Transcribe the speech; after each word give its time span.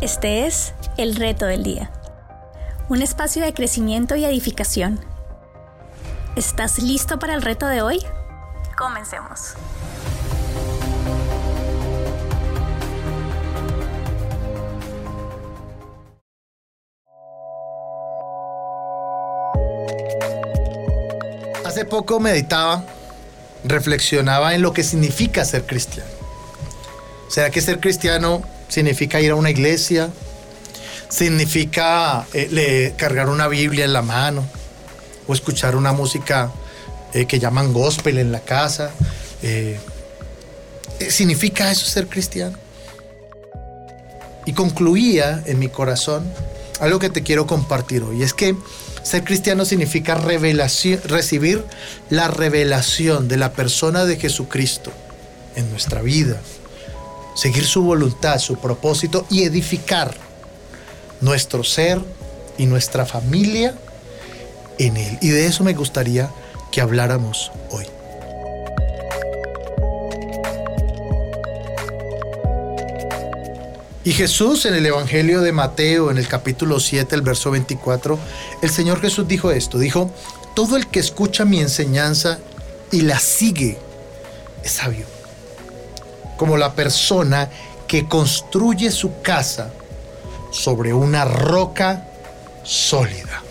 Este 0.00 0.46
es 0.46 0.72
El 0.96 1.14
Reto 1.14 1.44
del 1.44 1.62
Día, 1.62 1.90
un 2.88 3.02
espacio 3.02 3.44
de 3.44 3.52
crecimiento 3.52 4.16
y 4.16 4.24
edificación. 4.24 4.98
¿Estás 6.36 6.78
listo 6.78 7.18
para 7.18 7.34
el 7.34 7.42
reto 7.42 7.66
de 7.66 7.82
hoy? 7.82 8.00
Comencemos. 8.78 9.52
Hace 21.66 21.84
poco 21.84 22.20
meditaba, 22.20 22.84
reflexionaba 23.64 24.54
en 24.54 24.62
lo 24.62 24.72
que 24.72 24.82
significa 24.82 25.44
ser 25.44 25.66
cristiano. 25.66 26.08
¿Será 27.28 27.50
que 27.50 27.60
ser 27.60 27.80
cristiano 27.80 28.42
significa 28.70 29.20
ir 29.20 29.32
a 29.32 29.34
una 29.34 29.50
iglesia, 29.50 30.08
significa 31.10 32.26
eh, 32.32 32.94
cargar 32.96 33.28
una 33.28 33.48
Biblia 33.48 33.84
en 33.84 33.92
la 33.92 34.00
mano 34.00 34.46
o 35.26 35.34
escuchar 35.34 35.76
una 35.76 35.92
música 35.92 36.50
eh, 37.12 37.26
que 37.26 37.38
llaman 37.38 37.72
gospel 37.72 38.18
en 38.18 38.32
la 38.32 38.40
casa. 38.40 38.92
Eh, 39.42 39.78
¿Significa 41.08 41.70
eso 41.70 41.84
ser 41.86 42.06
cristiano? 42.06 42.56
Y 44.46 44.52
concluía 44.52 45.42
en 45.46 45.58
mi 45.58 45.68
corazón 45.68 46.24
algo 46.80 46.98
que 46.98 47.10
te 47.10 47.22
quiero 47.22 47.46
compartir 47.46 48.02
hoy. 48.02 48.22
Es 48.22 48.32
que 48.32 48.56
ser 49.02 49.24
cristiano 49.24 49.64
significa 49.64 50.14
revelación, 50.14 51.00
recibir 51.04 51.64
la 52.08 52.28
revelación 52.28 53.28
de 53.28 53.36
la 53.36 53.52
persona 53.52 54.04
de 54.04 54.16
Jesucristo 54.16 54.92
en 55.56 55.70
nuestra 55.70 56.02
vida, 56.02 56.40
seguir 57.40 57.64
su 57.64 57.82
voluntad, 57.82 58.38
su 58.38 58.56
propósito 58.56 59.24
y 59.30 59.44
edificar 59.44 60.14
nuestro 61.22 61.64
ser 61.64 61.98
y 62.58 62.66
nuestra 62.66 63.06
familia 63.06 63.74
en 64.76 64.98
Él. 64.98 65.16
Y 65.22 65.30
de 65.30 65.46
eso 65.46 65.64
me 65.64 65.72
gustaría 65.72 66.28
que 66.70 66.82
habláramos 66.82 67.50
hoy. 67.70 67.86
Y 74.04 74.12
Jesús 74.12 74.66
en 74.66 74.74
el 74.74 74.84
Evangelio 74.84 75.40
de 75.40 75.52
Mateo, 75.52 76.10
en 76.10 76.18
el 76.18 76.28
capítulo 76.28 76.78
7, 76.78 77.14
el 77.14 77.22
verso 77.22 77.50
24, 77.50 78.18
el 78.60 78.68
Señor 78.68 79.00
Jesús 79.00 79.26
dijo 79.26 79.50
esto, 79.50 79.78
dijo, 79.78 80.12
todo 80.54 80.76
el 80.76 80.88
que 80.88 81.00
escucha 81.00 81.46
mi 81.46 81.60
enseñanza 81.60 82.38
y 82.92 83.00
la 83.00 83.18
sigue 83.18 83.78
es 84.62 84.72
sabio 84.72 85.19
como 86.40 86.56
la 86.56 86.72
persona 86.72 87.50
que 87.86 88.08
construye 88.08 88.90
su 88.90 89.20
casa 89.20 89.70
sobre 90.50 90.94
una 90.94 91.26
roca 91.26 92.08
sólida. 92.64 93.42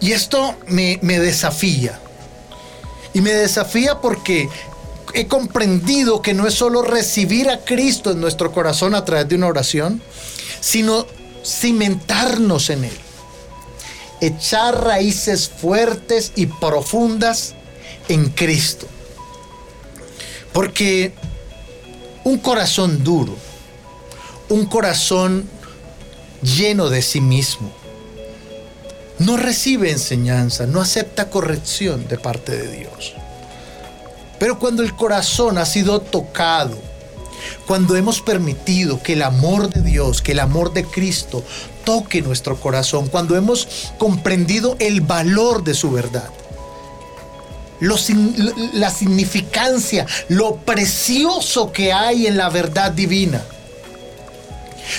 Y 0.00 0.10
esto 0.10 0.56
me, 0.66 0.96
desafía. 0.96 2.00
Y 3.14 3.20
me 3.20 3.30
desafía 3.30 4.00
porque 4.00 4.48
he 5.14 5.28
comprendido 5.28 6.20
que 6.20 6.34
no 6.34 6.48
es 6.48 6.54
solo 6.54 6.82
recibir 6.82 7.48
a 7.48 7.60
Cristo 7.60 8.10
en 8.10 8.20
nuestro 8.20 8.50
corazón 8.50 8.96
a 8.96 9.04
través 9.04 9.28
de 9.28 9.36
una 9.36 9.46
oración, 9.46 10.02
sino 10.60 11.06
cimentarnos 11.44 12.70
en 12.70 12.86
Él. 12.86 12.98
Echar 14.20 14.82
raíces 14.82 15.48
fuertes 15.48 16.32
y 16.34 16.46
profundas 16.46 17.54
en 18.08 18.30
Cristo. 18.30 18.88
Porque 20.56 21.12
un 22.24 22.38
corazón 22.38 23.04
duro, 23.04 23.36
un 24.48 24.64
corazón 24.64 25.46
lleno 26.40 26.88
de 26.88 27.02
sí 27.02 27.20
mismo, 27.20 27.70
no 29.18 29.36
recibe 29.36 29.90
enseñanza, 29.90 30.66
no 30.66 30.80
acepta 30.80 31.28
corrección 31.28 32.08
de 32.08 32.16
parte 32.16 32.56
de 32.56 32.74
Dios. 32.74 33.12
Pero 34.38 34.58
cuando 34.58 34.82
el 34.82 34.96
corazón 34.96 35.58
ha 35.58 35.66
sido 35.66 36.00
tocado, 36.00 36.78
cuando 37.66 37.94
hemos 37.94 38.22
permitido 38.22 39.02
que 39.02 39.12
el 39.12 39.24
amor 39.24 39.68
de 39.68 39.82
Dios, 39.82 40.22
que 40.22 40.32
el 40.32 40.40
amor 40.40 40.72
de 40.72 40.86
Cristo 40.86 41.44
toque 41.84 42.22
nuestro 42.22 42.58
corazón, 42.58 43.08
cuando 43.08 43.36
hemos 43.36 43.92
comprendido 43.98 44.76
el 44.78 45.02
valor 45.02 45.64
de 45.64 45.74
su 45.74 45.90
verdad, 45.90 46.30
la 47.80 48.90
significancia, 48.90 50.06
lo 50.28 50.56
precioso 50.56 51.72
que 51.72 51.92
hay 51.92 52.26
en 52.26 52.36
la 52.36 52.48
verdad 52.48 52.92
divina. 52.92 53.42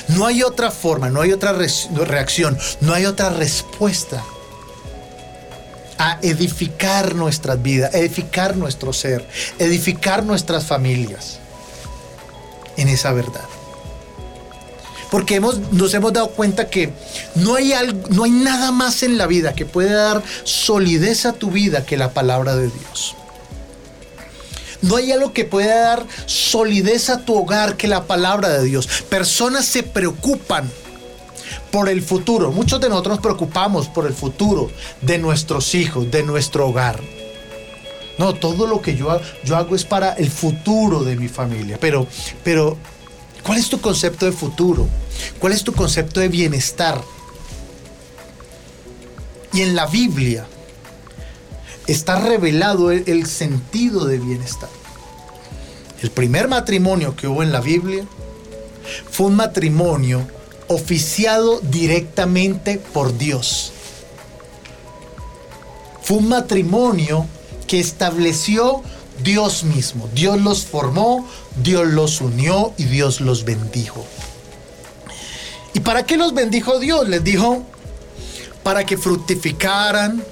No 0.10 0.26
hay 0.26 0.44
otra 0.44 0.70
forma, 0.72 1.10
no 1.10 1.22
hay 1.22 1.32
otra 1.32 1.54
reacción, 1.54 2.58
no 2.82 2.94
hay 2.94 3.06
otra 3.06 3.30
respuesta 3.30 4.24
a 5.98 6.20
edificar 6.22 7.16
nuestras 7.16 7.62
vidas, 7.62 7.94
edificar 7.96 8.56
nuestro 8.56 8.94
ser, 8.94 9.26
edificar 9.58 10.24
nuestras 10.24 10.66
familias 10.66 11.40
en 12.76 12.90
esa 12.90 13.12
verdad. 13.14 13.46
Porque 15.12 15.36
hemos, 15.36 15.60
nos 15.72 15.94
hemos 15.94 16.12
dado 16.14 16.30
cuenta 16.30 16.70
que 16.70 16.92
no 17.36 17.56
hay, 17.56 17.74
no 18.10 18.24
hay 18.24 18.32
nada 18.32 18.72
más 18.72 19.04
en 19.04 19.18
la 19.18 19.28
vida 19.28 19.54
que 19.54 19.66
pueda 19.66 20.14
dar 20.14 20.24
solidez 20.44 21.26
a 21.26 21.34
tu 21.34 21.52
vida 21.52 21.86
que 21.86 21.98
la 21.98 22.12
palabra 22.12 22.56
de 22.56 22.70
Dios. 22.70 23.16
No 24.82 24.98
hay 24.98 25.12
algo 25.12 25.34
que 25.34 25.46
pueda 25.46 25.80
dar 25.80 26.06
solidez 26.26 27.10
a 27.10 27.20
tu 27.20 27.36
hogar 27.36 27.78
que 27.78 27.88
la 27.88 28.06
palabra 28.06 28.50
de 28.50 28.64
Dios. 28.64 28.88
Personas 29.10 29.66
se 29.66 29.84
preocupan 29.84 30.70
por 31.72 31.90
el 31.90 32.02
futuro. 32.02 32.52
Muchos 32.52 32.80
de 32.80 32.90
nosotros 32.90 33.16
nos 33.16 33.24
preocupamos 33.24 33.88
por 33.88 34.06
el 34.06 34.14
futuro 34.14 34.70
de 35.02 35.18
nuestros 35.18 35.74
hijos, 35.74 36.12
de 36.12 36.24
nuestro 36.24 36.68
hogar. 36.68 37.00
No, 38.18 38.34
todo 38.34 38.66
lo 38.66 38.82
que 38.82 38.96
yo, 38.96 39.20
yo 39.44 39.58
hago 39.58 39.76
es 39.76 39.86
para 39.86 40.14
el 40.14 40.30
futuro 40.30 41.04
de 41.04 41.16
mi 41.16 41.28
familia. 41.28 41.78
Pero, 41.80 42.08
pero 42.44 42.78
¿Cuál 43.48 43.60
es 43.60 43.70
tu 43.70 43.80
concepto 43.80 44.26
de 44.26 44.34
futuro? 44.34 44.90
¿Cuál 45.40 45.54
es 45.54 45.64
tu 45.64 45.72
concepto 45.72 46.20
de 46.20 46.28
bienestar? 46.28 47.02
Y 49.54 49.62
en 49.62 49.74
la 49.74 49.88
Biblia 49.88 50.46
está 51.88 52.20
revelado 52.20 52.92
el, 52.92 53.26
sentido 53.26 54.04
de 54.04 54.20
bienestar. 54.20 54.70
El 56.02 56.12
primer 56.12 56.50
matrimonio 56.50 57.16
que 57.16 57.30
hubo 57.30 57.42
en 57.42 57.54
la 57.54 57.62
Biblia 57.62 58.06
fue 59.10 59.28
un 59.28 59.38
matrimonio 59.38 60.28
oficiado 60.68 61.62
directamente 61.62 62.80
por 62.80 63.18
Dios. 63.18 63.72
Fue 66.02 66.18
un 66.18 66.28
matrimonio 66.28 67.26
que 67.66 67.80
estableció 67.80 68.84
Dios 69.24 69.64
mismo. 69.64 70.10
Dios 70.14 70.42
los 70.42 70.66
formó, 70.66 71.28
Dios 71.64 71.88
los 71.88 72.22
unió 72.22 72.74
y 72.78 72.86
Dios 72.86 73.22
los 73.22 73.44
bendijo. 73.46 74.06
¿Y 75.74 75.80
para 75.80 76.06
qué 76.06 76.18
los 76.18 76.34
bendijo 76.34 76.80
Dios? 76.80 77.08
Les 77.08 77.24
dijo, 77.24 77.64
para 78.64 78.86
que 78.86 78.98
fructificaran, 78.98 80.24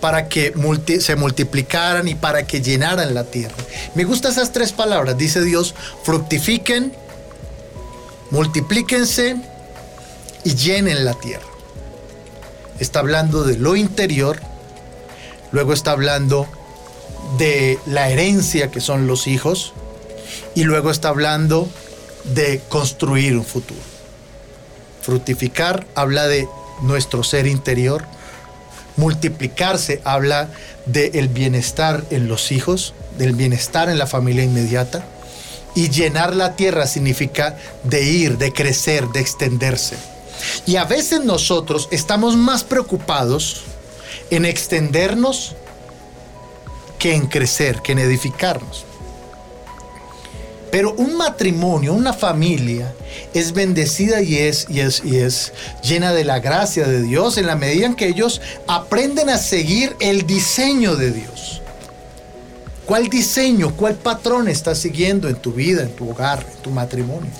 para 0.00 0.28
que 0.28 0.52
se 1.00 1.16
multiplicaran 1.16 2.06
y 2.08 2.14
para 2.14 2.46
que 2.46 2.60
llenaran 2.60 3.14
la 3.14 3.24
tierra. 3.24 3.56
Me 3.94 4.04
gustan 4.04 4.32
esas 4.32 4.52
tres 4.52 4.72
palabras. 4.72 5.16
Dice 5.18 5.42
Dios, 5.42 5.74
fructifiquen, 6.04 6.92
multiplíquense 8.30 9.36
y 10.44 10.54
llenen 10.54 11.04
la 11.04 11.14
tierra. 11.14 11.46
Está 12.78 13.00
hablando 13.00 13.42
de 13.42 13.56
lo 13.56 13.74
interior, 13.74 14.38
luego 15.50 15.72
está 15.72 15.90
hablando 15.92 16.46
de 17.36 17.78
la 17.86 18.08
herencia 18.08 18.70
que 18.70 18.80
son 18.80 19.06
los 19.06 19.26
hijos 19.26 19.74
y 20.54 20.64
luego 20.64 20.90
está 20.90 21.08
hablando 21.08 21.68
de 22.34 22.60
construir 22.68 23.36
un 23.36 23.44
futuro. 23.44 23.80
Fructificar 25.02 25.86
habla 25.94 26.26
de 26.26 26.48
nuestro 26.82 27.22
ser 27.22 27.46
interior. 27.46 28.04
Multiplicarse 28.96 30.00
habla 30.04 30.50
del 30.86 31.28
bienestar 31.28 32.04
en 32.10 32.28
los 32.28 32.50
hijos, 32.50 32.94
del 33.16 33.34
bienestar 33.34 33.88
en 33.88 33.98
la 33.98 34.06
familia 34.06 34.44
inmediata. 34.44 35.04
Y 35.74 35.90
llenar 35.90 36.34
la 36.34 36.56
tierra 36.56 36.86
significa 36.86 37.56
de 37.84 38.02
ir, 38.02 38.38
de 38.38 38.52
crecer, 38.52 39.08
de 39.08 39.20
extenderse. 39.20 39.96
Y 40.66 40.76
a 40.76 40.84
veces 40.84 41.24
nosotros 41.24 41.88
estamos 41.90 42.36
más 42.36 42.64
preocupados 42.64 43.62
en 44.30 44.44
extendernos 44.44 45.54
que 46.98 47.14
en 47.14 47.26
crecer, 47.26 47.80
que 47.82 47.92
en 47.92 47.98
edificarnos. 47.98 48.84
Pero 50.70 50.92
un 50.92 51.16
matrimonio, 51.16 51.94
una 51.94 52.12
familia, 52.12 52.92
es 53.32 53.52
bendecida 53.52 54.20
y 54.20 54.36
es, 54.36 54.66
y 54.68 54.80
es, 54.80 55.02
y 55.04 55.16
es 55.16 55.52
llena 55.82 56.12
de 56.12 56.24
la 56.24 56.40
gracia 56.40 56.86
de 56.86 57.02
Dios 57.02 57.38
en 57.38 57.46
la 57.46 57.56
medida 57.56 57.86
en 57.86 57.94
que 57.94 58.08
ellos 58.08 58.40
aprenden 58.66 59.30
a 59.30 59.38
seguir 59.38 59.96
el 60.00 60.26
diseño 60.26 60.96
de 60.96 61.12
Dios. 61.12 61.62
¿Cuál 62.84 63.08
diseño, 63.08 63.74
cuál 63.76 63.94
patrón 63.94 64.48
estás 64.48 64.78
siguiendo 64.78 65.28
en 65.28 65.36
tu 65.36 65.52
vida, 65.52 65.82
en 65.82 65.94
tu 65.94 66.10
hogar, 66.10 66.46
en 66.50 66.62
tu 66.62 66.70
matrimonio? 66.70 67.30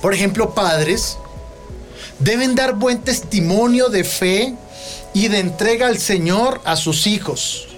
Por 0.00 0.14
ejemplo, 0.14 0.54
padres 0.54 1.16
deben 2.18 2.54
dar 2.54 2.74
buen 2.74 3.00
testimonio 3.00 3.88
de 3.88 4.04
fe 4.04 4.54
y 5.12 5.28
de 5.28 5.38
entrega 5.38 5.88
al 5.88 5.98
Señor 5.98 6.60
a 6.64 6.76
sus 6.76 7.06
hijos. 7.06 7.68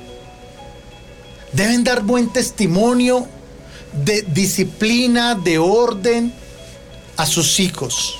Deben 1.56 1.85
dar 1.85 2.03
buen 2.03 2.29
testimonio 2.29 3.26
de 4.05 4.20
disciplina, 4.29 5.35
de 5.35 5.58
orden 5.58 6.31
a 7.17 7.25
sus 7.25 7.61
hijos. 7.61 8.19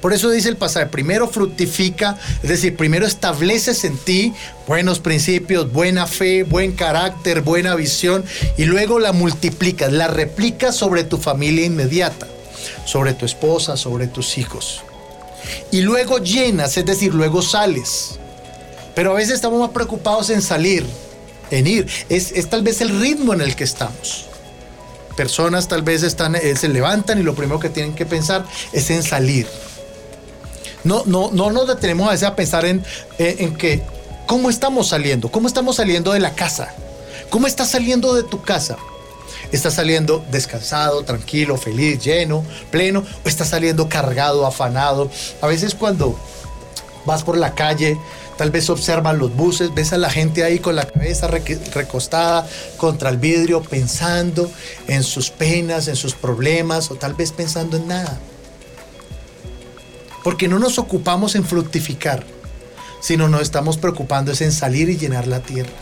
Por 0.00 0.12
eso 0.12 0.28
dice 0.28 0.48
el 0.48 0.56
pasaje, 0.56 0.86
primero 0.86 1.28
fructifica, 1.28 2.18
es 2.42 2.48
decir, 2.48 2.76
primero 2.76 3.06
estableces 3.06 3.84
en 3.84 3.96
ti 3.96 4.34
buenos 4.66 4.98
principios, 4.98 5.72
buena 5.72 6.08
fe, 6.08 6.42
buen 6.42 6.72
carácter, 6.72 7.42
buena 7.42 7.76
visión, 7.76 8.24
y 8.58 8.64
luego 8.64 8.98
la 8.98 9.12
multiplicas, 9.12 9.92
la 9.92 10.08
replicas 10.08 10.74
sobre 10.74 11.04
tu 11.04 11.18
familia 11.18 11.64
inmediata, 11.64 12.26
sobre 12.84 13.14
tu 13.14 13.24
esposa, 13.24 13.76
sobre 13.76 14.08
tus 14.08 14.36
hijos. 14.36 14.82
Y 15.70 15.82
luego 15.82 16.18
llenas, 16.18 16.76
es 16.76 16.86
decir, 16.86 17.14
luego 17.14 17.40
sales. 17.40 18.18
Pero 18.96 19.12
a 19.12 19.14
veces 19.14 19.34
estamos 19.34 19.60
más 19.60 19.70
preocupados 19.70 20.28
en 20.30 20.42
salir, 20.42 20.84
en 21.52 21.66
ir. 21.66 21.88
Es, 22.08 22.32
es 22.32 22.50
tal 22.50 22.62
vez 22.62 22.80
el 22.80 23.00
ritmo 23.00 23.32
en 23.32 23.40
el 23.40 23.54
que 23.54 23.64
estamos 23.64 24.26
personas 25.12 25.68
tal 25.68 25.82
vez 25.82 26.02
están, 26.02 26.34
eh, 26.34 26.56
se 26.56 26.68
levantan 26.68 27.18
y 27.18 27.22
lo 27.22 27.34
primero 27.34 27.60
que 27.60 27.68
tienen 27.68 27.94
que 27.94 28.06
pensar 28.06 28.44
es 28.72 28.90
en 28.90 29.02
salir. 29.02 29.46
No, 30.84 31.04
no, 31.06 31.30
no 31.32 31.50
nos 31.50 31.68
detenemos 31.68 32.08
a 32.08 32.12
veces 32.12 32.28
a 32.28 32.34
pensar 32.34 32.64
en, 32.64 32.84
eh, 33.18 33.36
en 33.38 33.54
que, 33.54 33.82
¿cómo 34.26 34.50
estamos 34.50 34.88
saliendo? 34.88 35.30
¿Cómo 35.30 35.46
estamos 35.46 35.76
saliendo 35.76 36.12
de 36.12 36.20
la 36.20 36.34
casa? 36.34 36.74
¿Cómo 37.30 37.46
estás 37.46 37.70
saliendo 37.70 38.14
de 38.14 38.24
tu 38.24 38.42
casa? 38.42 38.76
¿Estás 39.52 39.74
saliendo 39.74 40.24
descansado, 40.30 41.04
tranquilo, 41.04 41.56
feliz, 41.56 42.02
lleno, 42.02 42.44
pleno? 42.70 43.04
¿O 43.24 43.28
estás 43.28 43.48
saliendo 43.48 43.88
cargado, 43.88 44.46
afanado? 44.46 45.10
A 45.40 45.46
veces 45.46 45.74
cuando 45.74 46.18
vas 47.04 47.22
por 47.22 47.36
la 47.36 47.54
calle, 47.54 47.98
tal 48.36 48.50
vez 48.50 48.70
observan 48.70 49.18
los 49.18 49.34
buses, 49.34 49.74
ves 49.74 49.92
a 49.92 49.98
la 49.98 50.10
gente 50.10 50.44
ahí 50.44 50.58
con 50.58 50.76
la 50.76 50.84
cabeza 50.84 51.28
recostada 51.28 52.46
contra 52.76 53.10
el 53.10 53.18
vidrio, 53.18 53.62
pensando 53.62 54.50
en 54.88 55.02
sus 55.02 55.30
penas, 55.30 55.88
en 55.88 55.96
sus 55.96 56.14
problemas, 56.14 56.90
o 56.90 56.94
tal 56.94 57.14
vez 57.14 57.32
pensando 57.32 57.76
en 57.76 57.88
nada 57.88 58.20
porque 60.22 60.48
no 60.48 60.58
nos 60.58 60.78
ocupamos 60.78 61.34
en 61.34 61.44
fructificar, 61.44 62.24
sino 63.00 63.28
nos 63.28 63.42
estamos 63.42 63.76
preocupando 63.76 64.32
en 64.38 64.52
salir 64.52 64.88
y 64.88 64.96
llenar 64.96 65.26
la 65.26 65.40
tierra. 65.40 65.72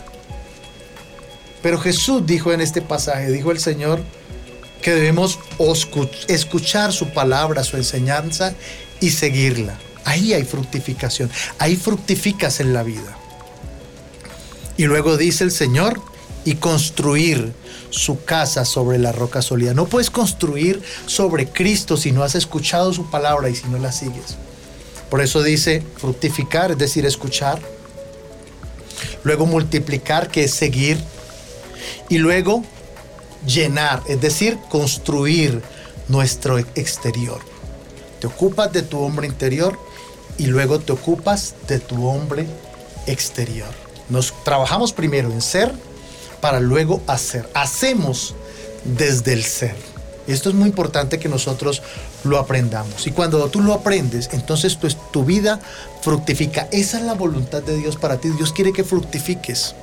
Pero 1.61 1.79
Jesús 1.79 2.25
dijo 2.25 2.51
en 2.51 2.61
este 2.61 2.81
pasaje, 2.81 3.29
dijo 3.31 3.51
el 3.51 3.59
Señor, 3.59 4.01
que 4.81 4.95
debemos 4.95 5.37
escuchar 6.27 6.91
su 6.91 7.09
palabra, 7.09 7.63
su 7.63 7.77
enseñanza 7.77 8.55
y 8.99 9.11
seguirla. 9.11 9.77
Ahí 10.05 10.33
hay 10.33 10.43
fructificación, 10.43 11.29
ahí 11.59 11.75
fructificas 11.75 12.59
en 12.59 12.73
la 12.73 12.83
vida. 12.83 13.17
Y 14.77 14.85
luego 14.85 15.17
dice 15.17 15.43
el 15.43 15.51
Señor, 15.51 16.01
y 16.43 16.55
construir 16.55 17.53
su 17.89 18.23
casa 18.23 18.65
sobre 18.65 18.97
la 18.97 19.11
roca 19.11 19.41
sólida. 19.41 19.73
No 19.73 19.85
puedes 19.85 20.09
construir 20.09 20.81
sobre 21.05 21.47
Cristo 21.47 21.97
si 21.97 22.11
no 22.11 22.23
has 22.23 22.35
escuchado 22.35 22.93
su 22.93 23.09
palabra 23.09 23.49
y 23.49 23.55
si 23.55 23.67
no 23.67 23.77
la 23.77 23.91
sigues. 23.91 24.37
Por 25.09 25.21
eso 25.21 25.43
dice 25.43 25.83
fructificar, 25.97 26.71
es 26.71 26.77
decir, 26.77 27.05
escuchar. 27.05 27.61
Luego 29.23 29.45
multiplicar, 29.45 30.29
que 30.29 30.45
es 30.45 30.53
seguir. 30.53 30.97
Y 32.09 32.17
luego 32.17 32.63
llenar, 33.45 34.01
es 34.07 34.21
decir, 34.21 34.57
construir 34.69 35.61
nuestro 36.07 36.57
exterior. 36.57 37.39
Te 38.19 38.27
ocupas 38.27 38.71
de 38.71 38.83
tu 38.83 38.99
hombre 38.99 39.27
interior 39.27 39.77
y 40.41 40.47
luego 40.47 40.79
te 40.79 40.91
ocupas 40.91 41.53
de 41.67 41.77
tu 41.77 42.07
hombre 42.07 42.47
exterior. 43.05 43.69
Nos 44.09 44.33
trabajamos 44.43 44.91
primero 44.91 45.31
en 45.31 45.39
ser 45.39 45.71
para 46.41 46.59
luego 46.59 46.99
hacer. 47.05 47.47
Hacemos 47.53 48.33
desde 48.83 49.33
el 49.33 49.43
ser. 49.43 49.75
Esto 50.25 50.49
es 50.49 50.55
muy 50.55 50.69
importante 50.69 51.19
que 51.19 51.29
nosotros 51.29 51.83
lo 52.23 52.39
aprendamos. 52.39 53.05
Y 53.05 53.11
cuando 53.11 53.47
tú 53.49 53.61
lo 53.61 53.71
aprendes, 53.71 54.29
entonces 54.33 54.79
tu, 54.79 54.87
tu 55.11 55.25
vida 55.25 55.59
fructifica. 56.01 56.67
Esa 56.71 56.97
es 56.97 57.03
la 57.03 57.13
voluntad 57.13 57.61
de 57.61 57.77
Dios 57.77 57.95
para 57.95 58.17
ti. 58.17 58.29
Dios 58.29 58.51
quiere 58.51 58.73
que 58.73 58.83
fructifiques. 58.83 59.75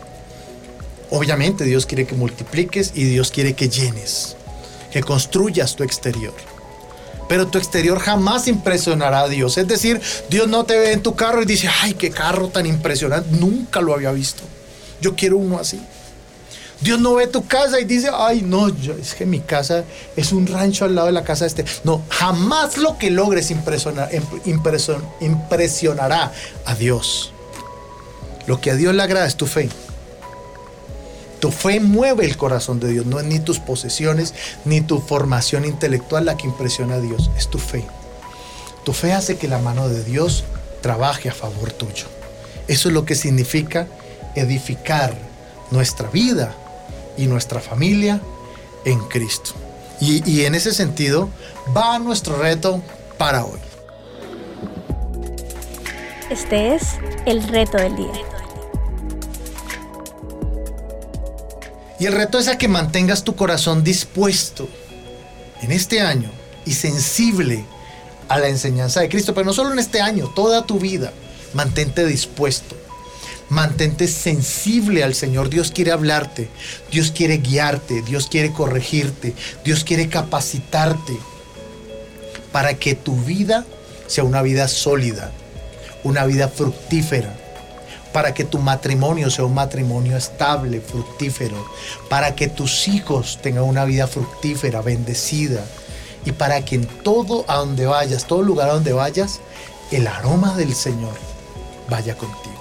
Obviamente 1.10 1.62
Dios 1.66 1.87
quiere 1.87 2.05
que 2.05 2.16
multipliques 2.16 2.90
y 2.96 3.05
Dios 3.05 3.31
quiere 3.31 3.55
que 3.55 3.69
llenes, 3.69 4.37
que 4.90 5.05
construyas 5.05 5.76
tu 5.76 5.84
exterior. 5.84 6.34
Pero 7.29 7.47
tu 7.47 7.59
exterior 7.59 7.99
jamás 7.99 8.49
impresionará 8.49 9.21
a 9.21 9.29
Dios. 9.29 9.59
Es 9.59 9.69
decir, 9.69 10.01
Dios 10.31 10.49
no 10.49 10.65
te 10.65 10.79
ve 10.79 10.93
en 10.93 11.03
tu 11.03 11.15
carro 11.15 11.43
y 11.43 11.47
dice, 11.47 11.69
ay, 11.83 11.95
qué 11.95 12.11
carro 12.11 12.49
tan 12.49 12.67
impresionante. 12.67 13.29
Nunca 13.39 13.81
lo 13.81 13.95
había 13.95 14.13
visto. 14.13 14.43
Yo 15.01 15.15
quiero 15.15 15.37
uno 15.37 15.59
así. 15.59 15.81
Dios 16.81 17.01
no 17.01 17.15
ve 17.15 17.27
tu 17.27 17.47
casa 17.47 17.81
y 17.81 17.85
dice, 17.85 18.09
ay, 18.13 18.43
no, 18.43 18.69
es 18.69 19.15
que 19.15 19.27
mi 19.27 19.41
casa 19.41 19.85
es 20.17 20.33
un 20.33 20.47
rancho 20.47 20.85
al 20.85 20.95
lado 20.95 21.09
de 21.09 21.13
la 21.13 21.25
casa 21.25 21.45
de 21.45 21.49
este. 21.49 21.65
No, 21.83 22.03
jamás 22.09 22.77
lo 22.77 22.99
que 22.99 23.11
logres 23.11 23.51
impresionar, 23.51 24.11
impresionará 25.21 26.33
a 26.65 26.75
Dios. 26.77 27.33
Lo 28.47 28.61
que 28.61 28.71
a 28.71 28.77
Dios 28.77 28.95
le 28.95 29.03
agrada 29.03 29.27
es 29.27 29.37
tu 29.37 29.47
fe. 29.47 29.69
Tu 31.40 31.50
fe 31.52 31.81
mueve 31.81 32.25
el 32.25 32.37
corazón 32.37 32.81
de 32.81 32.88
Dios, 32.88 33.06
no 33.06 33.20
es 33.20 33.26
ni 33.26 33.38
tus 33.38 33.61
posesiones 33.61 34.35
ni 34.64 34.81
tu 34.81 35.00
formación 35.00 35.64
intelectual 35.64 36.25
la 36.25 36.37
que 36.37 36.46
impresiona 36.46 36.96
a 36.96 37.00
Dios, 37.00 37.31
es 37.37 37.49
tu 37.49 37.58
fe. 37.58 37.85
Tu 38.85 38.93
fe 38.93 39.12
hace 39.12 39.37
que 39.37 39.49
la 39.49 39.58
mano 39.58 39.88
de 39.88 40.02
Dios 40.02 40.44
trabaje 40.81 41.29
a 41.29 41.35
favor 41.35 41.73
tuyo. 41.73 42.06
Eso 42.67 42.88
es 42.88 42.94
lo 42.94 43.05
que 43.05 43.14
significa 43.14 43.87
edificar 44.35 45.14
nuestra 45.70 46.08
vida 46.08 46.55
y 47.17 47.26
nuestra 47.26 47.61
familia 47.61 48.20
en 48.84 49.00
Cristo. 49.08 49.52
Y, 50.00 50.44
en 50.44 50.55
ese 50.55 50.73
sentido 50.73 51.29
va 51.76 51.99
nuestro 51.99 52.37
reto 52.37 52.81
para 53.17 53.44
hoy. 53.44 53.58
Este 56.31 56.75
es 56.75 56.82
el 57.26 57.43
reto 57.49 57.79
del 57.79 57.96
día. 57.96 58.38
Y 61.99 62.06
el 62.06 62.12
reto 62.12 62.39
es 62.39 62.49
a 62.49 62.59
que 62.59 62.69
mantengas 62.69 63.25
tu 63.25 63.35
corazón 63.35 63.83
dispuesto 63.83 64.69
en 65.63 65.72
este 65.72 66.01
año 66.01 66.31
y 66.65 66.72
sensible 66.72 67.65
a 68.29 68.39
la 68.39 68.49
enseñanza 68.49 69.01
de 69.01 69.08
Cristo, 69.08 69.34
pero 69.34 69.46
no 69.46 69.53
solo 69.53 69.72
en 69.72 69.79
este 69.79 70.01
año, 70.01 70.29
toda 70.34 70.65
tu 70.65 70.79
vida, 70.79 71.13
mantente 71.55 72.06
dispuesto 72.06 72.77
Mantente 73.49 74.08
sensible 74.08 75.03
al 75.03 75.15
Señor. 75.15 75.49
Dios 75.49 75.70
quiere 75.70 75.91
hablarte, 75.91 76.49
Dios 76.91 77.11
quiere 77.11 77.39
guiarte, 77.39 78.03
Dios 78.03 78.29
quiere 78.29 78.53
corregirte, 78.53 79.34
Dios 79.65 79.84
quiere 79.84 80.08
capacitarte 80.08 81.17
para 82.53 82.75
que 82.75 82.94
tu 82.94 83.17
vida 83.17 83.65
sea 84.06 84.25
una 84.25 84.43
vida 84.43 84.69
sólida, 84.69 85.32
una 86.05 86.27
vida 86.27 86.49
fructífera, 86.49 87.34
para 88.12 88.34
que 88.34 88.44
tu 88.44 88.58
matrimonio 88.58 89.31
sea 89.31 89.44
un 89.44 89.55
matrimonio 89.55 90.17
estable, 90.17 90.81
fructífero, 90.81 91.65
para 92.08 92.34
que 92.34 92.48
tus 92.48 92.88
hijos 92.88 93.38
tengan 93.43 93.65
una 93.65 93.84
vida 93.84 94.06
fructífera, 94.06 94.82
bendecida, 94.82 95.65
y 96.24 96.32
para 96.32 96.65
que 96.65 96.77
en 96.77 96.86
todo 96.86 97.44
a 97.48 97.56
donde 97.56 97.86
vayas, 97.86 98.27
todo 98.27 98.43
lugar 98.43 98.70
a 98.70 98.74
donde 98.74 98.93
vayas, 98.93 99.41
el 99.91 100.06
aroma 100.06 100.55
del 100.56 100.74
Señor 100.74 101.15
vaya 101.88 102.17
contigo. 102.17 102.58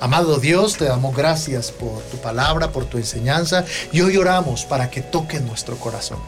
Amado 0.00 0.38
Dios, 0.38 0.76
te 0.76 0.84
damos 0.84 1.14
gracias 1.14 1.70
por 1.70 2.02
tu 2.02 2.16
palabra, 2.16 2.72
por 2.72 2.86
tu 2.86 2.98
enseñanza 2.98 3.64
y 3.92 4.00
hoy 4.00 4.16
oramos 4.16 4.64
para 4.64 4.90
que 4.90 5.00
toque 5.00 5.38
nuestro 5.38 5.76
corazón. 5.76 6.18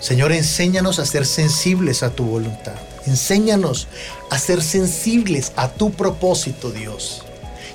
Señor, 0.00 0.32
enséñanos 0.32 0.98
a 0.98 1.06
ser 1.06 1.26
sensibles 1.26 2.02
a 2.02 2.10
tu 2.10 2.24
voluntad. 2.24 2.74
Enséñanos 3.06 3.88
a 4.30 4.38
ser 4.38 4.62
sensibles 4.62 5.52
a 5.56 5.68
tu 5.68 5.92
propósito, 5.92 6.70
Dios. 6.70 7.22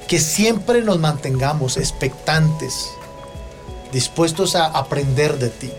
Que 0.07 0.19
siempre 0.19 0.81
nos 0.81 0.99
mantengamos 0.99 1.77
expectantes, 1.77 2.89
dispuestos 3.91 4.55
a 4.55 4.67
aprender 4.67 5.37
de 5.37 5.49
ti, 5.49 5.71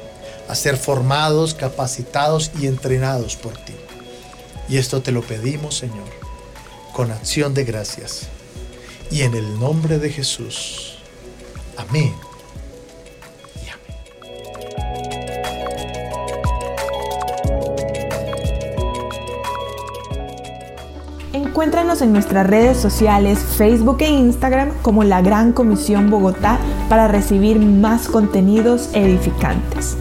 a 0.49 0.55
ser 0.55 0.77
formados, 0.77 1.55
capacitados 1.55 2.51
y 2.61 2.67
entrenados 2.67 3.37
por 3.37 3.55
ti. 3.55 3.75
Y 4.69 4.77
esto 4.77 5.01
te 5.01 5.13
lo 5.13 5.23
pedimos, 5.23 5.79
Señor, 5.79 6.09
con 6.93 7.11
acción 7.11 7.55
de 7.55 7.65
gracias 7.65 8.29
y 9.11 9.23
en 9.23 9.35
el 9.35 9.59
nombre 9.59 9.99
de 9.99 10.11
Jesús. 10.11 10.99
Amén. 11.77 12.28
Encuéntranos 21.59 22.03
en 22.03 22.13
nuestras 22.13 22.47
redes 22.47 22.77
sociales, 22.77 23.41
Facebook 23.41 23.97
e 23.99 24.09
Instagram 24.09 24.71
como 24.81 25.03
la 25.03 25.23
Gran 25.23 25.53
Comisión 25.53 26.09
Bogotá 26.09 26.57
para 26.89 27.09
recibir 27.09 27.59
más 27.59 28.07
contenidos 28.07 28.91
edificantes. 28.95 29.97